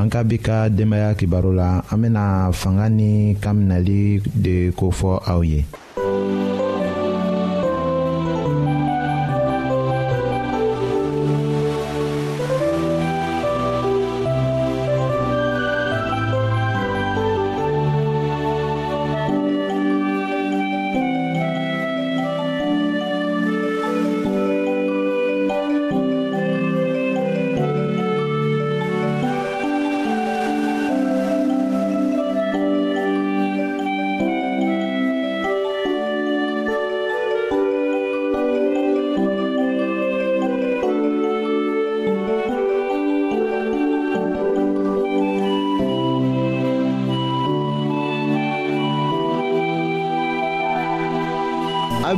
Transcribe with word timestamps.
an 0.00 0.08
ka 0.12 0.20
bi 0.28 0.36
ka 0.46 0.58
denbaya 0.76 1.10
kibaru 1.18 1.52
la 1.60 1.70
an 1.92 1.98
bena 2.02 2.24
fanga 2.60 2.86
ni 2.98 3.10
kan 3.42 3.54
minɛli 3.58 4.00
de 4.44 4.54
kofɔ 4.78 5.12
aw 5.32 5.40
ye 5.50 5.60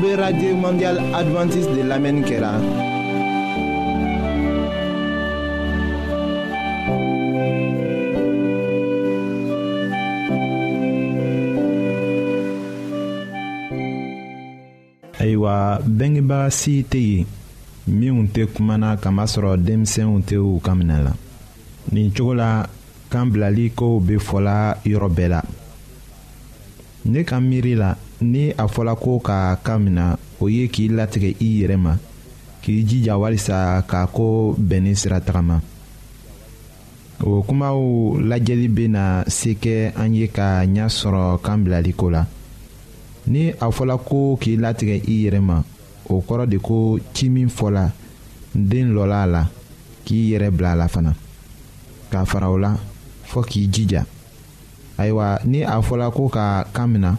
be 0.04 0.14
radio 0.20 0.54
mondial 0.64 0.98
adventiste 1.18 1.72
de 1.78 1.82
lamɛnni 1.90 2.22
kɛra. 2.28 2.50
La 2.60 2.60
ayiwa 15.20 15.78
bengebaga 15.96 16.50
si 16.58 16.74
tɛ 16.92 16.98
yen 16.98 17.26
minw 17.98 18.20
tɛ 18.34 18.42
kumana 18.54 18.90
kamasɔrɔ 19.02 19.52
denmisɛnw 19.66 20.16
tɛ 20.28 20.36
u 20.36 20.50
ka 20.64 20.72
minɛ 20.78 20.96
la 21.06 21.12
nin 21.92 22.08
cogo 22.16 22.34
la 22.40 22.50
kan 23.10 23.26
bilali 23.32 23.66
kow 23.78 23.92
be 24.06 24.14
fɔla 24.28 24.56
yɔrɔ 24.90 25.08
bɛɛ 25.16 25.28
la 25.32 25.40
ne 27.10 27.20
ka 27.28 27.36
miiri 27.46 27.74
la 27.82 27.90
ni 28.20 28.52
a 28.56 28.66
fɔla 28.68 28.94
ko 28.96 29.18
ka 29.18 29.56
kan 29.64 29.78
mina 29.84 30.16
o 30.40 30.48
ye 30.48 30.68
k'i 30.68 30.88
latigɛ 30.88 31.34
i 31.40 31.60
yɛrɛ 31.62 31.76
ma 31.76 31.98
k'i 32.62 32.84
jija 32.84 33.16
walisa 33.18 33.82
k'a 33.88 34.06
ko 34.06 34.54
bɛn 34.58 34.82
ni 34.82 34.94
sirataga 34.96 35.60
o 37.20 37.42
kumaw 37.42 37.76
lajɛli 38.20 38.68
bena 38.68 39.24
se 39.28 39.54
kɛ 39.54 39.92
an 39.96 40.14
ye 40.14 40.28
ka 40.28 40.62
ɲa 40.64 40.86
sɔrɔ 40.88 41.40
kan 41.42 41.58
bilaliko 41.64 42.10
la 42.10 42.26
ni 43.26 43.48
a 43.50 43.66
fɔla 43.70 43.98
ko 43.98 44.36
k'i 44.40 44.56
latigɛ 44.56 45.02
i 45.08 45.26
yɛrɛ 45.26 45.40
ma 45.42 45.60
o 46.08 46.20
kɔrɔ 46.26 46.48
de 46.48 46.58
ko 46.58 46.98
ci 47.14 47.28
min 47.28 47.48
fɔla 47.48 47.90
den 48.54 48.92
lɔla 48.94 49.22
a 49.22 49.26
la 49.26 49.48
k'i 50.04 50.30
yɛrɛ 50.32 50.50
bila 50.52 50.72
a 50.72 50.76
la 50.76 50.86
fana 50.88 51.14
k'a 52.12 52.24
fara 52.26 52.50
o 52.50 52.56
la 52.58 52.76
fɔɔ 53.26 53.44
k'i 53.44 53.68
jija 53.68 54.04
ayiwa 54.98 55.40
ni 55.44 55.62
a 55.64 55.80
fɔla 55.82 56.12
ko 56.12 56.28
ka 56.28 56.62
kan 56.72 56.88
mina 56.92 57.18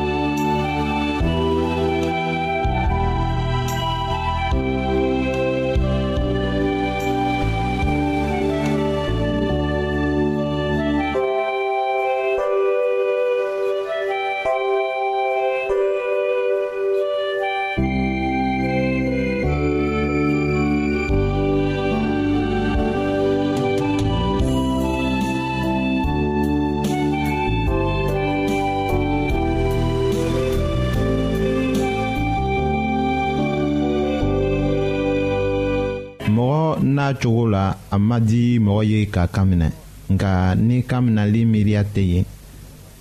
a 37.93 37.97
ma 37.99 38.19
di 38.19 38.55
mɔgɔ 38.59 38.83
ye 38.91 38.99
ka 39.13 39.27
kan 39.35 39.45
minɛ 39.51 39.69
nka 40.13 40.31
ni 40.67 40.77
kan 40.89 41.01
minɛli 41.05 41.41
miiriya 41.45 41.83
tɛ 41.93 42.01
yen 42.13 42.25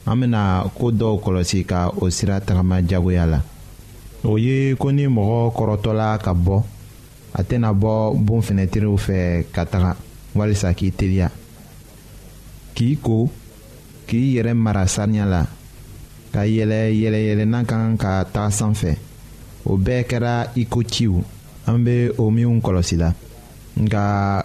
an 0.07 0.19
bɛna 0.21 0.43
ko 0.77 0.91
dɔw 0.91 1.15
kɔlɔsi 1.23 1.63
ka 1.67 1.89
o 1.97 2.11
sira 2.11 2.41
tagama 2.41 2.83
diyagoya 2.83 3.25
la 3.27 3.41
o 4.25 4.37
ye 4.37 4.75
ko 4.75 4.91
ni 4.91 5.07
mɔgɔ 5.07 5.53
kɔrɔtɔla 5.57 6.19
ka 6.19 6.33
bɔ 6.35 6.63
a 7.35 7.43
tɛna 7.43 7.71
bɔ 7.73 8.15
bon 8.19 8.41
fɛ 8.43 9.45
ka 9.53 9.65
taga 9.65 9.97
walisa 10.35 10.75
k'i 10.75 10.91
teliya 10.93 11.29
k'i 12.75 12.97
ko 13.01 13.31
k'i 14.09 14.35
yɛrɛ 14.37 14.55
mara 14.57 14.87
saniya 14.89 15.25
la 15.25 15.43
ka 16.33 16.41
yɛlɛ 16.45 16.91
yɛlɛyɛlɛnna 16.93 17.65
kan 17.65 17.97
ka 17.97 18.25
taga 18.25 18.51
sanfɛ 18.51 18.97
o 19.67 19.77
bɛɛ 19.79 20.03
kɛra 20.09 20.51
iko 20.57 20.83
ciw 20.83 21.15
an 21.67 21.79
bɛ 21.87 22.13
o 22.19 22.29
minw 22.31 22.59
kɔlɔsi 22.61 22.97
la 22.99 23.15
nka 23.79 24.45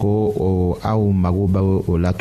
ko 0.00 0.32
aw 0.82 1.00
mago 1.12 1.46
la 1.98 2.12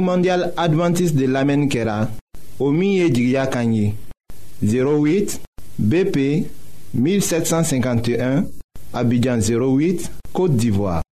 mondial 0.00 0.52
adventiste 0.56 1.16
de 1.16 1.26
lamɛnni 1.26 1.68
kɛra 1.70 2.08
o 2.60 2.70
min 2.70 3.08
08 4.62 5.38
bp 5.78 6.16
1751 6.94 8.44
abidjan 8.94 9.38
08 9.42 10.10
côte 10.32 10.56
d'ivoire 10.56 11.02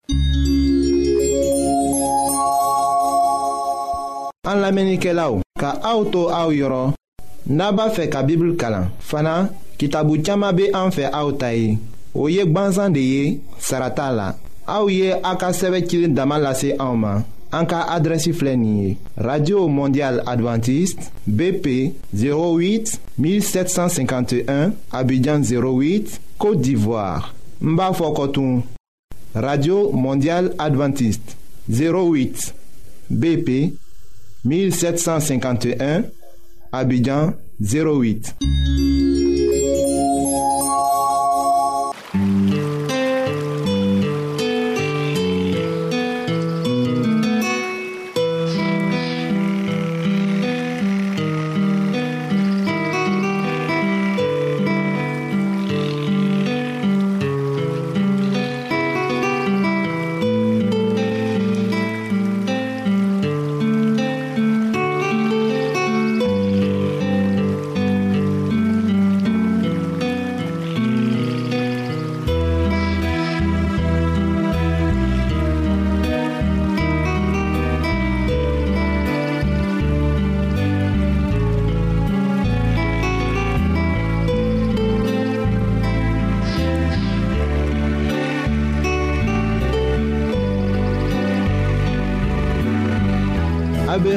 an 4.44 4.56
la 4.58 4.72
menike 4.74 5.12
la 5.14 5.28
ou, 5.30 5.40
ka 5.60 5.68
aoutou 5.86 6.30
aou 6.34 6.50
yoron, 6.50 6.90
naba 7.46 7.84
fe 7.94 8.08
ka 8.10 8.24
bibl 8.26 8.56
kalan, 8.58 8.88
fana, 9.10 9.34
ki 9.78 9.86
tabou 9.94 10.18
tchama 10.18 10.48
be 10.56 10.64
an 10.74 10.90
fe 10.90 11.04
aoutay, 11.14 11.76
ou 12.14 12.26
yek 12.30 12.50
ban 12.50 12.72
zan 12.74 12.90
de 12.96 13.04
ye, 13.06 13.28
sarata 13.62 14.08
la, 14.12 14.24
aou 14.76 14.90
ye 14.90 15.12
a 15.14 15.34
ka 15.38 15.52
seve 15.54 15.84
kilin 15.86 16.16
daman 16.18 16.42
lase 16.42 16.72
aouman, 16.82 17.22
an 17.54 17.68
ka 17.70 17.84
adresi 17.94 18.32
flenye, 18.34 18.96
Radio 19.14 19.62
Mondial 19.70 20.18
Adventist, 20.26 21.12
BP, 21.28 21.92
08, 22.10 22.96
1751, 23.22 24.72
Abidjan 24.90 25.46
08, 25.46 26.18
Kote 26.42 26.58
d'Ivoire, 26.64 27.30
mba 27.60 27.92
fokotoun, 27.94 28.58
Radio 29.36 29.92
Mondial 29.92 30.50
Adventist, 30.58 31.36
08, 31.70 32.50
BP, 33.22 33.60
08, 33.78 33.80
1751, 34.44 36.04
Abidjan 36.72 37.34
08. 37.60 38.34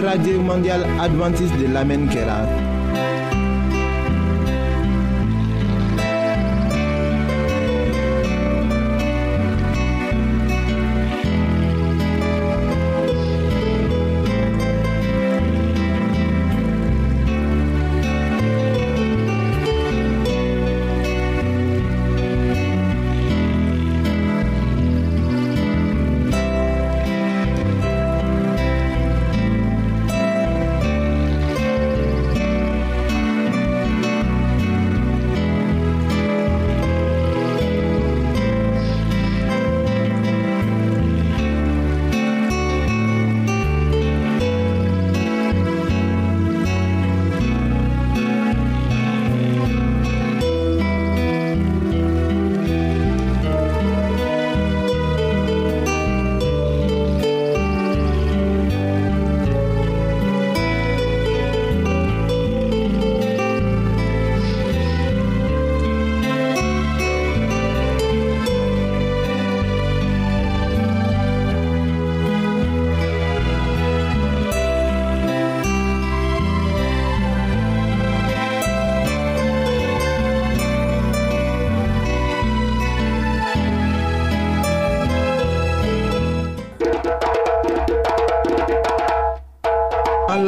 radio 0.02 0.16
Radio 0.36 0.42
mondial 0.42 0.82
Adventiste 1.00 1.58
de 1.58 1.68
lamen 1.68 2.08
kera. 2.10 2.65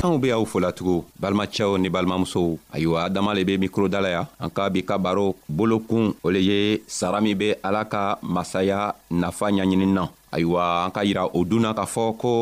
anw 0.00 0.16
be 0.16 0.32
aw 0.32 0.40
folatugun 0.48 1.04
balimacɛw 1.20 1.76
ni 1.76 1.92
balimamusow 1.92 2.56
ayiwa 2.72 3.04
adama 3.04 3.34
le 3.36 3.44
be 3.44 3.58
mikro 3.60 3.84
da 3.88 4.00
la 4.00 4.08
ya 4.16 4.22
an 4.40 4.48
ka 4.48 4.70
bi 4.72 4.80
ka 4.82 4.96
baro 4.96 5.36
bolokun 5.48 6.14
o 6.24 6.30
le 6.32 6.40
ye 6.40 6.58
sara 6.88 7.20
min 7.20 7.36
be 7.36 7.48
ala 7.62 7.84
ka 7.84 8.16
masaya 8.24 8.94
nafa 9.12 9.52
ɲaɲinina 9.52 10.08
ayiwa 10.32 10.84
an 10.88 10.92
ka 10.96 11.02
yira 11.04 11.26
o 11.36 11.42
dunna 11.44 11.74
k'a 11.76 11.84
fɔ 11.84 12.04
ko 12.16 12.32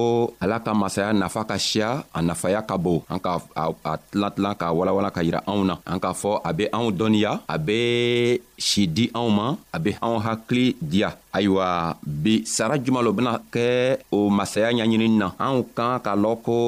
ala 0.40 0.60
ka 0.62 0.70
masaya 0.74 1.10
nafa 1.12 1.42
ka 1.50 1.56
siya 1.58 2.04
a 2.14 2.20
nafaya 2.22 2.62
ka 2.62 2.76
bon 2.78 3.02
an 3.10 3.18
ka 3.18 3.40
a 3.58 3.92
tilan 4.06 4.30
tilan 4.38 4.54
k'a 4.54 4.70
walawala 4.78 5.10
ka 5.10 5.22
yira 5.26 5.40
anw 5.50 5.64
na 5.66 5.74
an 5.86 5.98
k'a 5.98 6.12
fɔ 6.14 6.40
a 6.46 6.50
be 6.54 6.64
anw 6.70 6.90
dɔnniya 6.94 7.32
a 7.48 7.56
be 7.58 7.78
si 8.58 8.86
di 8.86 9.10
anw 9.18 9.28
ma 9.34 9.46
a 9.74 9.78
be 9.82 9.92
anw 10.04 10.14
hakili 10.22 10.76
diya 10.78 11.10
ayiwa 11.34 11.96
bi 12.06 12.44
sara 12.46 12.78
juman 12.78 13.02
lo 13.02 13.10
bena 13.12 13.34
kɛ 13.52 13.98
o 14.14 14.30
masaya 14.30 14.68
ɲaɲinini 14.70 15.16
na 15.18 15.32
anw 15.42 15.64
kan 15.74 15.98
k'a 16.04 16.12
lɔn 16.14 16.38
ko 16.46 16.58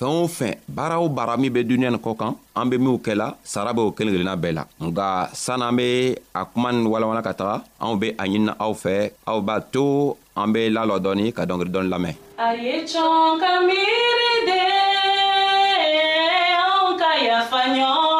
fɛn 0.00 0.14
o 0.22 0.26
fɛn 0.38 0.54
baara 0.76 0.96
o 1.04 1.08
baara 1.16 1.36
min 1.36 1.52
bɛ 1.54 1.60
duniɲa 1.68 1.90
nin 1.90 2.00
kɔ 2.00 2.12
kan 2.20 2.32
an 2.58 2.70
be 2.70 2.76
minw 2.78 2.96
kɛla 3.04 3.26
sara 3.44 3.72
b'o 3.76 3.90
kelen 3.96 4.14
kelenna 4.14 4.36
bɛɛ 4.42 4.54
la 4.58 4.62
nga 4.86 5.28
sann'an 5.34 5.76
be 5.76 6.16
a 6.40 6.42
kuma 6.50 6.72
nin 6.72 6.86
walawala 6.92 7.22
ka 7.22 7.32
taga 7.38 7.56
anw 7.84 7.96
be 8.00 8.08
a 8.22 8.24
ɲinina 8.24 8.52
aw 8.64 8.72
fɛ 8.82 8.94
aw 9.30 9.38
b'a 9.46 9.60
to 9.72 10.16
an 10.40 10.48
be 10.52 10.68
lalɔ 10.76 10.96
dɔɔni 11.04 11.34
ka 11.36 11.42
dɔngeri 11.46 11.70
dɔɔni 11.74 11.90
lamɛn 11.92 12.14
a 12.46 12.46
ye 12.64 12.76
cɔn 12.82 13.40
ka 13.42 13.52
miiri 13.66 14.32
de 14.48 14.62
anw 16.64 16.86
ka 17.00 17.10
yafa 17.28 17.58
ɲɔgɔn 17.74 18.19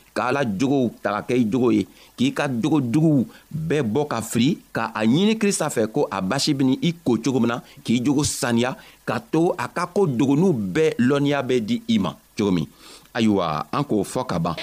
k'ala 0.13 0.43
jogow 0.45 0.91
ta 1.03 1.13
ka 1.15 1.21
kɛ 1.31 1.39
i 1.41 1.45
jogo 1.51 1.71
ye 1.75 1.83
k'i 2.17 2.29
ka 2.37 2.47
jogo 2.47 2.79
juguw 2.91 3.25
bɛɛ 3.69 3.81
bɔ 3.93 4.01
ka 4.11 4.19
fili 4.21 4.49
ka 4.75 4.91
a 4.93 5.01
ɲini 5.09 5.35
krista 5.41 5.69
fɛ 5.69 5.87
ko 5.91 6.07
a 6.11 6.19
basi 6.21 6.53
beni 6.53 6.79
i 6.81 6.91
ko 7.05 7.17
cogo 7.23 7.39
min 7.39 7.49
na 7.53 7.61
k'i 7.83 8.01
jogo 8.05 8.23
saniya 8.23 8.75
ka 9.07 9.19
to 9.19 9.51
a 9.57 9.67
ka 9.67 9.87
ko 9.95 10.05
dogonuw 10.07 10.53
bɛɛ 10.53 10.95
lɔnniya 11.07 11.39
bɛ 11.47 11.55
di 11.67 11.81
i 11.87 11.97
ma 11.99 12.11
cogo 12.37 12.51
min 12.51 12.67
ayiwa 13.15 13.67
an 13.71 13.83
k'o 13.83 14.03
fɔ 14.03 14.23
ka 14.29 14.37
ban 14.39 14.55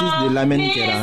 baptise 0.00 0.28
de 0.28 0.34
lamɛnni 0.34 0.68
kɛra 0.74 1.02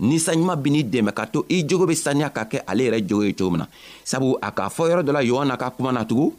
ni 0.00 0.18
saɲuman 0.20 0.56
b'i 0.60 0.82
dɛmɛ 0.84 1.12
ka 1.12 1.26
to 1.26 1.44
i 1.48 1.64
jogo 1.66 1.86
be 1.86 1.94
saniya 1.94 2.30
ka 2.30 2.44
kɛ 2.44 2.62
ale 2.66 2.84
yɛrɛ 2.84 2.98
jogo 3.08 3.24
ye 3.24 3.32
cogo 3.32 3.50
min 3.50 3.58
na 3.64 3.68
sabu 4.04 4.36
a 4.40 4.50
k'a 4.50 4.68
fɔ 4.68 4.82
yɔrɔ 4.88 5.02
dɔ 5.02 5.12
la 5.12 5.20
yohana 5.22 5.56
ka 5.56 5.70
kuma 5.70 5.92
na 5.92 6.04
tugun 6.04 6.32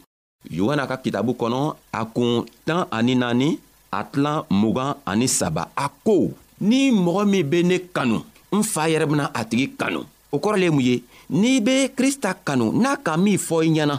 yohana 0.50 0.86
ka 0.86 0.96
kitabu 0.96 1.32
kɔnɔ 1.34 1.74
a 1.92 2.04
kun 2.04 2.44
tan 2.64 2.86
ani 2.90 3.14
naani 3.14 3.58
a 3.92 4.04
tilan 4.04 4.44
mugan 4.50 4.94
ani 5.06 5.26
saba 5.26 5.68
a 5.76 5.88
ko 6.04 6.30
ni 6.60 6.90
mɔgɔ 6.90 7.22
min 7.30 7.48
be 7.50 7.62
ne 7.64 7.76
kanu 7.92 8.22
n 8.52 8.62
fa 8.62 8.86
yɛrɛ 8.88 9.06
bena 9.08 9.30
a 9.34 9.44
tigi 9.44 9.70
kanu 9.76 10.04
o 10.30 10.38
kɔrɔ 10.38 10.56
le 10.56 10.64
ye 10.64 10.70
mun 10.70 10.80
ye 10.84 11.02
n'i 11.30 11.60
be 11.60 11.88
krista 11.96 12.34
kanu 12.44 12.72
n'a 12.72 12.96
ka 12.96 13.16
min 13.16 13.38
fɔ 13.38 13.64
i 13.66 13.70
ɲɛna 13.70 13.98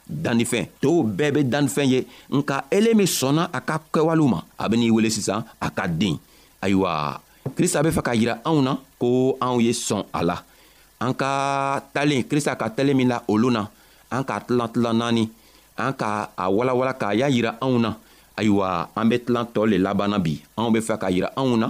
dannifɛn 0.11 0.65
tow 0.83 1.01
bɛɛ 1.07 1.31
be 1.35 1.39
dannifɛn 1.47 1.87
ye 1.93 1.99
nka 2.37 2.65
ele 2.75 2.91
min 2.93 3.07
sɔnna 3.19 3.43
a 3.57 3.59
ka 3.67 3.75
kɛwalew 3.93 4.27
ma 4.27 4.39
a 4.59 4.63
ben'i 4.69 4.91
wele 4.91 5.09
sisan 5.09 5.39
a 5.59 5.67
ka 5.71 5.87
den 5.87 6.15
ayiwa 6.61 7.21
krista 7.55 7.79
be 7.83 7.89
fɛ 7.89 8.01
k'a 8.05 8.15
yira 8.21 8.35
anw 8.43 8.59
na 8.61 8.71
ko 8.99 9.37
anw 9.45 9.57
ye 9.65 9.71
sɔn 9.71 10.03
a 10.13 10.21
la 10.29 10.37
an 10.99 11.13
ka 11.21 11.31
talen 11.95 12.21
krista 12.29 12.55
ka 12.59 12.69
talen 12.75 12.95
min 12.99 13.07
la 13.13 13.23
olu 13.27 13.49
na 13.49 13.61
an 14.11 14.23
k'a 14.27 14.39
tilan 14.47 14.69
tilan 14.73 14.95
naani 15.01 15.23
an 15.77 15.93
ka 15.93 16.29
a 16.37 16.45
walawala 16.51 16.93
k'a 17.01 17.15
y'a 17.19 17.27
yira 17.35 17.51
anw 17.65 17.75
na 17.79 17.89
ayiwa 18.39 18.67
an 18.95 19.05
be 19.09 19.15
tilan 19.25 19.45
tɔɔ 19.55 19.65
le 19.71 19.77
labanna 19.85 20.17
bi 20.19 20.33
anw 20.57 20.69
be 20.73 20.79
fɛ 20.87 20.95
k'a 21.01 21.07
yira 21.15 21.29
anw 21.39 21.55
na 21.61 21.67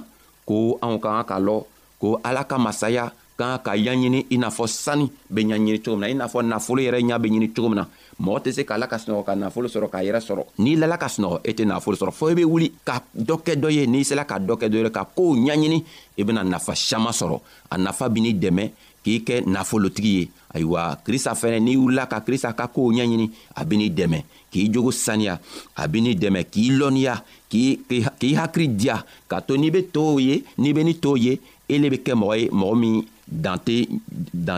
ko 0.47 0.77
anw 0.85 0.97
ka 1.03 1.09
kan 1.15 1.25
k'a 1.29 1.39
lɔn 1.47 1.61
ko 2.01 2.07
ala 2.27 2.41
ka 2.49 2.57
masaya 2.57 3.13
kan 3.41 3.59
ka 3.65 3.73
yaɲini 3.75 4.25
i 4.29 4.37
n'a 4.37 4.49
fɔ 4.49 4.67
sani 4.67 5.09
be 5.29 5.41
ɲaɲini 5.43 5.79
cogo 5.83 5.97
min 5.97 6.01
na 6.09 6.13
i 6.13 6.15
n'a 6.15 6.27
fɔ 6.27 6.39
nafolo 6.45 6.81
yɛrɛ 6.81 6.99
ɲa 7.09 7.17
be 7.21 7.27
ɲini 7.29 7.47
cogo 7.55 7.69
min 7.69 7.77
na 7.79 7.87
mɔgɔ 8.21 8.37
tɛ 8.43 8.51
se 8.55 8.61
k'ala 8.63 8.87
ka 8.87 8.97
sunɔgɔ 8.97 9.23
ka 9.25 9.35
nafolo 9.35 9.67
sɔrɔ 9.67 9.89
k'a 9.91 10.01
yɛrɛ 10.05 10.19
sɔrɔ 10.21 10.43
n'i 10.59 10.75
lala 10.77 10.97
ka 10.97 11.07
sunɔgɔ 11.07 11.37
i 11.45 11.49
e 11.49 11.53
tɛ 11.53 11.65
nafolo 11.65 11.95
sɔrɔ 11.97 12.11
fɔɔ 12.13 12.31
i 12.31 12.35
be 12.35 12.43
wuli 12.45 12.69
ka 12.85 13.01
dɔ 13.17 13.35
kɛ 13.45 13.53
dɔ 13.59 13.69
ye 13.73 13.87
n'i 13.87 14.03
sela 14.03 14.25
ka 14.27 14.37
dɔ 14.39 14.53
kɛ 14.61 14.67
dɔ 14.69 14.77
ye 14.83 14.89
ka 14.91 15.05
koow 15.15 15.33
ɲaɲini 15.35 15.83
i 16.19 16.23
bena 16.23 16.43
nafa 16.43 16.73
saman 16.75 17.13
sɔrɔ 17.13 17.39
a 17.71 17.77
nafa 17.77 18.09
b'i 18.09 18.33
dɛmɛ 18.35 18.69
k'i 19.03 19.17
kɛ 19.25 19.45
nafolotigi 19.47 20.09
ye 20.19 20.29
ayiwa 20.53 20.97
krista 21.03 21.33
fɛnɛ 21.33 21.59
n'i 21.59 21.75
wulila 21.77 22.05
ka 22.09 22.19
krista 22.21 22.53
ka 22.55 22.67
koow 22.67 22.91
ɲaɲini 22.91 23.29
a 23.55 23.65
ben'i 23.65 23.89
dɛmɛ 23.89 24.23
k'i 24.51 24.69
jogo 24.71 24.91
saniya 24.91 25.39
a 25.75 25.87
ben'i 25.87 26.13
dɛmɛ 26.15 26.45
k'i 26.51 26.69
lɔnniya 26.77 27.23
k'i 27.49 28.35
hakiri 28.35 28.67
diya 28.75 29.01
k'a 29.29 29.41
to 29.47 29.57
n'i 29.57 29.71
be 29.71 29.83
tow 29.87 30.17
ye 30.19 30.43
n'i 30.57 30.73
be 30.75 30.83
ni 30.83 30.93
tow 30.95 31.15
ye 31.15 31.39
ele 31.67 31.89
be 31.89 31.97
kɛ 32.03 32.13
mɔgɔ 32.13 32.35
ye 32.41 32.47
mɔgɔ 32.49 32.77
min 32.79 33.05
dan 33.31 33.57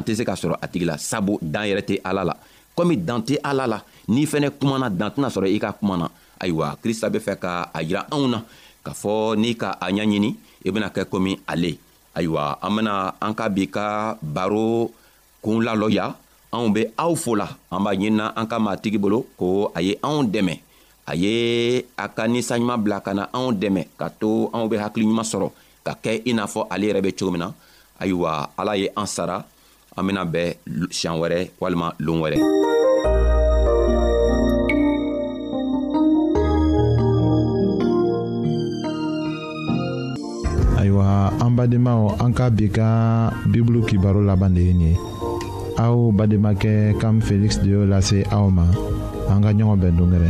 tɛ 0.04 0.12
se 0.18 0.24
ka 0.26 0.34
sɔrɔ 0.34 0.56
a 0.62 0.68
tigi 0.68 0.86
la 0.90 0.98
sabu 0.98 1.38
dan 1.42 1.68
yɛrɛ 1.70 1.84
tɛ 1.90 1.96
ala 2.04 2.22
la 2.30 2.34
komi 2.76 2.98
dan 2.98 3.22
tɛ 3.22 3.38
ala 3.46 3.68
la 3.70 3.80
n'i 4.10 4.26
fɛnɛ 4.26 4.50
kumana 4.60 4.90
dan 4.90 5.12
tɛna 5.14 5.30
sɔrɔ 5.30 5.48
i 5.56 5.58
ka 5.62 5.70
kuma 5.80 5.96
na 5.98 6.06
ayiwa 6.42 6.76
krista 6.82 7.08
be 7.14 7.20
fɛ 7.20 7.36
ka 7.38 7.70
a 7.74 7.80
yira 7.86 8.02
anw 8.12 8.26
na 8.28 8.40
k'a 8.84 8.92
fɔ 9.02 9.14
n'i 9.38 9.54
ka 9.56 9.78
a 9.80 9.88
ɲaɲini 9.94 10.32
i 10.66 10.72
bena 10.72 10.88
kɛ 10.90 11.06
komi 11.06 11.38
ale 11.48 11.78
ayiwa 12.18 12.58
an 12.62 12.72
bena 12.76 13.14
an 13.22 13.34
ka 13.34 13.48
bi 13.50 13.68
ka 13.70 14.18
baro 14.22 14.90
kun 15.42 15.62
lalɔ 15.62 15.88
ya 15.94 16.06
anw 16.52 16.70
be 16.74 16.82
aw 16.98 17.14
fo 17.16 17.36
la 17.36 17.48
an 17.72 17.82
b'a 17.86 17.94
ɲinina 17.94 18.34
an 18.36 18.46
ka 18.48 18.58
matigi 18.60 18.98
bolo 19.00 19.26
ko 19.38 19.72
a 19.76 19.80
ye 19.82 19.96
anw 20.02 20.24
dɛmɛ 20.34 20.56
a 21.08 21.14
ye 21.16 21.86
a 21.98 22.08
ka 22.10 22.26
ninsanɲuman 22.28 22.82
bila 22.84 22.98
ka 23.06 23.14
na 23.14 23.24
anw 23.38 23.54
dɛmɛ 23.54 23.82
ka 24.00 24.10
to 24.10 24.50
anw 24.54 24.68
be 24.70 24.76
hakiliɲuman 24.82 25.24
sɔrɔ 25.32 25.48
ka 25.86 25.94
kɛ 26.04 26.22
i 26.26 26.34
n'a 26.34 26.46
fɔ 26.48 26.68
ale 26.72 26.86
yɛrɛ 26.90 27.02
be 27.04 27.12
cogo 27.14 27.32
min 27.32 27.40
na 27.46 27.52
ayiwa 28.00 28.50
ala 28.58 28.74
ye 28.80 28.90
an 28.96 29.06
sara 29.10 29.44
an 29.98 30.04
bena 30.06 30.26
bɛn 30.26 30.54
siɲan 30.90 31.18
wɛrɛ 31.22 31.40
walima 31.62 31.88
loon 32.02 32.20
wɛrɛ 32.24 32.38
ayiwa 40.80 41.32
an 41.40 41.52
badenmaw 41.58 42.18
an 42.20 42.32
ka 42.34 42.50
bi 42.50 42.66
ka 42.74 42.90
bibulu 43.52 43.86
kibaro 43.86 44.22
laban 44.26 44.54
de 44.58 44.62
ye 44.62 44.74
nin 44.74 44.84
ye 44.92 45.00
aw 45.78 46.12
bademakɛ 46.14 46.98
kam 47.02 47.22
feliksi 47.22 47.62
de 47.66 47.70
y'o 47.74 47.86
lase 47.86 48.26
aw 48.34 48.50
ma 48.50 48.66
an 49.30 49.42
ka 49.46 49.54
ɲɔgɔn 49.54 49.78
bɛn 49.82 49.94
dongɛrɛ 49.98 50.30